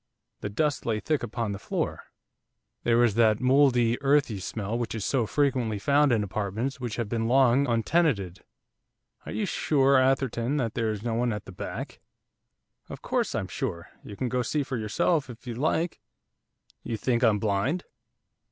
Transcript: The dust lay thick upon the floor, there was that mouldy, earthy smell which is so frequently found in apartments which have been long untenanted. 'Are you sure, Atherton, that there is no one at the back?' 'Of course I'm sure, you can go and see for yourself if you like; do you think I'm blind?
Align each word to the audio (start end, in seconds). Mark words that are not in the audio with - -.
The 0.39 0.49
dust 0.49 0.83
lay 0.83 0.99
thick 0.99 1.21
upon 1.21 1.51
the 1.51 1.59
floor, 1.59 2.05
there 2.81 2.97
was 2.97 3.13
that 3.13 3.39
mouldy, 3.39 4.01
earthy 4.01 4.39
smell 4.39 4.75
which 4.75 4.95
is 4.95 5.05
so 5.05 5.27
frequently 5.27 5.77
found 5.77 6.11
in 6.11 6.23
apartments 6.23 6.79
which 6.79 6.95
have 6.95 7.07
been 7.07 7.27
long 7.27 7.67
untenanted. 7.67 8.43
'Are 9.27 9.31
you 9.31 9.45
sure, 9.45 9.97
Atherton, 9.99 10.57
that 10.57 10.73
there 10.73 10.89
is 10.89 11.03
no 11.03 11.13
one 11.13 11.31
at 11.31 11.45
the 11.45 11.51
back?' 11.51 11.99
'Of 12.89 13.03
course 13.03 13.35
I'm 13.35 13.47
sure, 13.47 13.89
you 14.03 14.15
can 14.15 14.27
go 14.27 14.39
and 14.39 14.47
see 14.47 14.63
for 14.63 14.75
yourself 14.75 15.29
if 15.29 15.45
you 15.45 15.53
like; 15.53 15.99
do 16.83 16.89
you 16.89 16.97
think 16.97 17.23
I'm 17.23 17.37
blind? 17.37 17.83